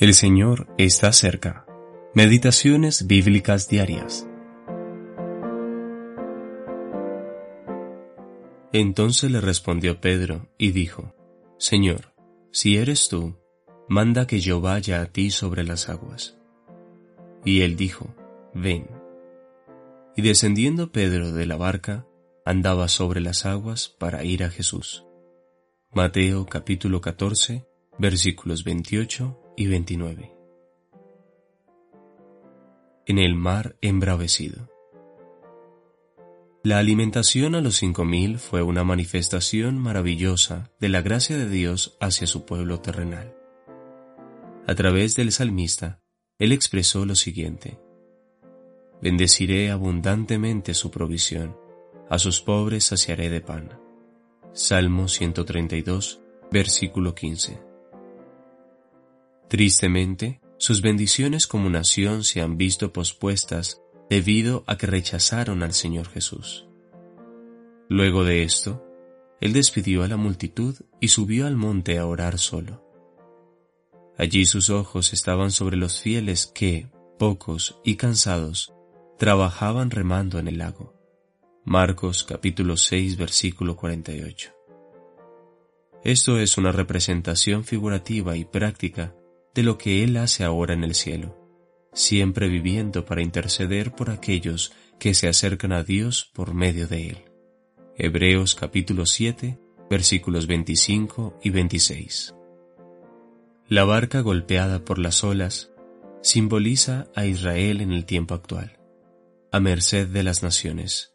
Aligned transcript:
El 0.00 0.14
Señor 0.14 0.68
está 0.78 1.12
cerca. 1.12 1.66
Meditaciones 2.14 3.08
bíblicas 3.08 3.68
diarias. 3.68 4.28
Entonces 8.72 9.28
le 9.28 9.40
respondió 9.40 10.00
Pedro 10.00 10.46
y 10.56 10.70
dijo, 10.70 11.16
Señor, 11.58 12.14
si 12.52 12.76
eres 12.76 13.08
tú, 13.08 13.34
manda 13.88 14.28
que 14.28 14.38
yo 14.38 14.60
vaya 14.60 15.00
a 15.00 15.06
ti 15.06 15.32
sobre 15.32 15.64
las 15.64 15.88
aguas. 15.88 16.38
Y 17.44 17.62
él 17.62 17.74
dijo, 17.74 18.14
Ven. 18.54 18.86
Y 20.14 20.22
descendiendo 20.22 20.92
Pedro 20.92 21.32
de 21.32 21.44
la 21.44 21.56
barca, 21.56 22.06
andaba 22.44 22.86
sobre 22.86 23.20
las 23.20 23.46
aguas 23.46 23.88
para 23.88 24.22
ir 24.22 24.44
a 24.44 24.50
Jesús. 24.50 25.04
Mateo 25.92 26.46
capítulo 26.46 27.00
14, 27.00 27.66
versículos 27.98 28.62
28 28.62 29.47
y 29.58 29.66
29. 29.66 30.32
En 33.06 33.18
el 33.18 33.34
mar 33.34 33.76
embravecido. 33.80 34.70
La 36.62 36.78
alimentación 36.78 37.56
a 37.56 37.60
los 37.60 37.74
cinco 37.74 38.04
mil 38.04 38.38
fue 38.38 38.62
una 38.62 38.84
manifestación 38.84 39.76
maravillosa 39.76 40.70
de 40.78 40.88
la 40.90 41.02
gracia 41.02 41.36
de 41.36 41.48
Dios 41.48 41.96
hacia 42.00 42.28
su 42.28 42.46
pueblo 42.46 42.80
terrenal. 42.80 43.34
A 44.68 44.76
través 44.76 45.16
del 45.16 45.32
salmista, 45.32 46.02
él 46.38 46.52
expresó 46.52 47.04
lo 47.04 47.16
siguiente. 47.16 47.80
Bendeciré 49.02 49.72
abundantemente 49.72 50.72
su 50.72 50.92
provisión, 50.92 51.56
a 52.08 52.20
sus 52.20 52.42
pobres 52.42 52.84
saciaré 52.84 53.28
de 53.28 53.40
pan. 53.40 53.80
Salmo 54.52 55.08
132, 55.08 56.20
versículo 56.52 57.16
15. 57.16 57.67
Tristemente, 59.48 60.40
sus 60.58 60.82
bendiciones 60.82 61.46
como 61.46 61.70
nación 61.70 62.22
se 62.22 62.42
han 62.42 62.58
visto 62.58 62.92
pospuestas 62.92 63.80
debido 64.10 64.62
a 64.66 64.76
que 64.76 64.86
rechazaron 64.86 65.62
al 65.62 65.72
Señor 65.72 66.08
Jesús. 66.08 66.66
Luego 67.88 68.24
de 68.24 68.42
esto, 68.42 68.84
Él 69.40 69.54
despidió 69.54 70.02
a 70.02 70.08
la 70.08 70.18
multitud 70.18 70.76
y 71.00 71.08
subió 71.08 71.46
al 71.46 71.56
monte 71.56 71.98
a 71.98 72.06
orar 72.06 72.38
solo. 72.38 72.84
Allí 74.18 74.44
sus 74.44 74.68
ojos 74.68 75.14
estaban 75.14 75.50
sobre 75.50 75.76
los 75.76 76.00
fieles 76.00 76.46
que, 76.46 76.88
pocos 77.18 77.80
y 77.84 77.96
cansados, 77.96 78.74
trabajaban 79.16 79.90
remando 79.90 80.38
en 80.38 80.48
el 80.48 80.58
lago. 80.58 80.94
Marcos 81.64 82.24
capítulo 82.24 82.76
6 82.76 83.16
versículo 83.16 83.76
48. 83.76 84.52
Esto 86.04 86.38
es 86.38 86.58
una 86.58 86.72
representación 86.72 87.64
figurativa 87.64 88.36
y 88.36 88.44
práctica 88.44 89.14
de 89.58 89.64
lo 89.64 89.76
que 89.76 90.04
Él 90.04 90.16
hace 90.18 90.44
ahora 90.44 90.72
en 90.72 90.84
el 90.84 90.94
cielo, 90.94 91.36
siempre 91.92 92.46
viviendo 92.46 93.04
para 93.04 93.22
interceder 93.22 93.90
por 93.90 94.08
aquellos 94.08 94.72
que 95.00 95.14
se 95.14 95.26
acercan 95.26 95.72
a 95.72 95.82
Dios 95.82 96.30
por 96.32 96.54
medio 96.54 96.86
de 96.86 97.08
Él. 97.08 97.24
Hebreos 97.96 98.54
capítulo 98.54 99.04
7, 99.04 99.58
versículos 99.90 100.46
25 100.46 101.40
y 101.42 101.50
26. 101.50 102.36
La 103.66 103.82
barca 103.82 104.20
golpeada 104.20 104.84
por 104.84 105.00
las 105.00 105.24
olas 105.24 105.72
simboliza 106.22 107.08
a 107.16 107.26
Israel 107.26 107.80
en 107.80 107.90
el 107.90 108.04
tiempo 108.04 108.34
actual, 108.34 108.78
a 109.50 109.58
merced 109.58 110.06
de 110.06 110.22
las 110.22 110.44
naciones. 110.44 111.14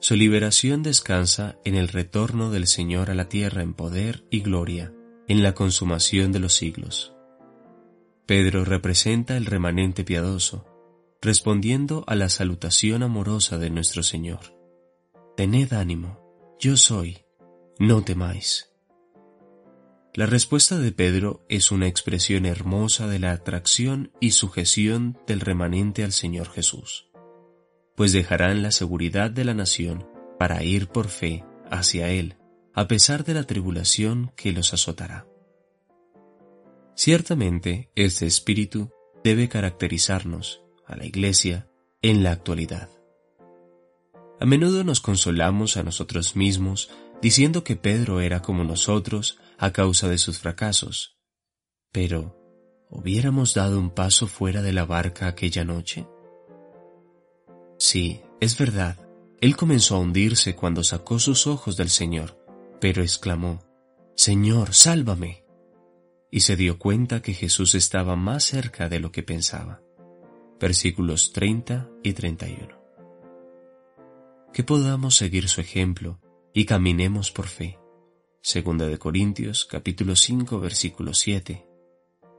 Su 0.00 0.16
liberación 0.16 0.82
descansa 0.82 1.60
en 1.64 1.76
el 1.76 1.86
retorno 1.86 2.50
del 2.50 2.66
Señor 2.66 3.10
a 3.10 3.14
la 3.14 3.28
tierra 3.28 3.62
en 3.62 3.74
poder 3.74 4.24
y 4.28 4.40
gloria, 4.40 4.92
en 5.28 5.44
la 5.44 5.54
consumación 5.54 6.32
de 6.32 6.40
los 6.40 6.54
siglos. 6.54 7.14
Pedro 8.30 8.64
representa 8.64 9.36
el 9.36 9.44
remanente 9.44 10.04
piadoso, 10.04 10.64
respondiendo 11.20 12.04
a 12.06 12.14
la 12.14 12.28
salutación 12.28 13.02
amorosa 13.02 13.58
de 13.58 13.70
nuestro 13.70 14.04
Señor. 14.04 14.56
Tened 15.36 15.72
ánimo, 15.72 16.56
yo 16.60 16.76
soy, 16.76 17.24
no 17.80 18.04
temáis. 18.04 18.70
La 20.14 20.26
respuesta 20.26 20.78
de 20.78 20.92
Pedro 20.92 21.44
es 21.48 21.72
una 21.72 21.88
expresión 21.88 22.46
hermosa 22.46 23.08
de 23.08 23.18
la 23.18 23.32
atracción 23.32 24.12
y 24.20 24.30
sujeción 24.30 25.18
del 25.26 25.40
remanente 25.40 26.04
al 26.04 26.12
Señor 26.12 26.50
Jesús, 26.50 27.10
pues 27.96 28.12
dejarán 28.12 28.62
la 28.62 28.70
seguridad 28.70 29.32
de 29.32 29.44
la 29.44 29.54
nación 29.54 30.08
para 30.38 30.62
ir 30.62 30.86
por 30.86 31.08
fe 31.08 31.44
hacia 31.68 32.10
Él, 32.10 32.36
a 32.74 32.86
pesar 32.86 33.24
de 33.24 33.34
la 33.34 33.42
tribulación 33.42 34.30
que 34.36 34.52
los 34.52 34.72
azotará. 34.72 35.29
Ciertamente, 37.02 37.90
este 37.94 38.26
espíritu 38.26 38.90
debe 39.24 39.48
caracterizarnos, 39.48 40.60
a 40.86 40.96
la 40.96 41.06
Iglesia, 41.06 41.66
en 42.02 42.22
la 42.22 42.30
actualidad. 42.30 42.90
A 44.38 44.44
menudo 44.44 44.84
nos 44.84 45.00
consolamos 45.00 45.78
a 45.78 45.82
nosotros 45.82 46.36
mismos 46.36 46.90
diciendo 47.22 47.64
que 47.64 47.74
Pedro 47.74 48.20
era 48.20 48.42
como 48.42 48.64
nosotros 48.64 49.38
a 49.56 49.72
causa 49.72 50.10
de 50.10 50.18
sus 50.18 50.40
fracasos. 50.40 51.16
Pero, 51.90 52.36
¿hubiéramos 52.90 53.54
dado 53.54 53.78
un 53.78 53.88
paso 53.88 54.26
fuera 54.26 54.60
de 54.60 54.74
la 54.74 54.84
barca 54.84 55.26
aquella 55.26 55.64
noche? 55.64 56.06
Sí, 57.78 58.20
es 58.42 58.58
verdad, 58.58 58.98
él 59.40 59.56
comenzó 59.56 59.96
a 59.96 60.00
hundirse 60.00 60.54
cuando 60.54 60.84
sacó 60.84 61.18
sus 61.18 61.46
ojos 61.46 61.78
del 61.78 61.88
Señor, 61.88 62.38
pero 62.78 63.00
exclamó, 63.00 63.64
Señor, 64.16 64.74
sálvame 64.74 65.39
y 66.30 66.40
se 66.40 66.56
dio 66.56 66.78
cuenta 66.78 67.22
que 67.22 67.34
Jesús 67.34 67.74
estaba 67.74 68.16
más 68.16 68.44
cerca 68.44 68.88
de 68.88 69.00
lo 69.00 69.10
que 69.10 69.22
pensaba. 69.22 69.82
Versículos 70.60 71.32
30 71.32 71.88
y 72.02 72.12
31. 72.12 72.80
Que 74.52 74.62
podamos 74.62 75.16
seguir 75.16 75.48
su 75.48 75.60
ejemplo 75.60 76.20
y 76.52 76.64
caminemos 76.66 77.30
por 77.30 77.46
fe. 77.46 77.78
Segunda 78.42 78.86
de 78.86 78.98
Corintios 78.98 79.64
capítulo 79.64 80.16
5 80.16 80.60
versículo 80.60 81.14
7. 81.14 81.66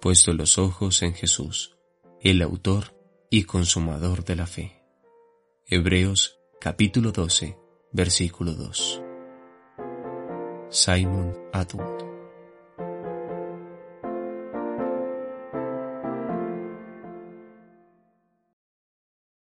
Puesto 0.00 0.32
los 0.32 0.58
ojos 0.58 1.02
en 1.02 1.14
Jesús, 1.14 1.76
el 2.20 2.42
autor 2.42 2.94
y 3.30 3.44
consumador 3.44 4.24
de 4.24 4.36
la 4.36 4.46
fe. 4.46 4.82
Hebreos 5.66 6.38
capítulo 6.60 7.12
12 7.12 7.56
versículo 7.92 8.52
2. 8.54 9.02
Simon 10.70 11.32
Atwood 11.52 12.15